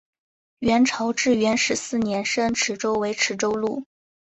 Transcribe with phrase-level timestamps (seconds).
[0.57, 3.83] 元朝至元十四年升池州为池州路。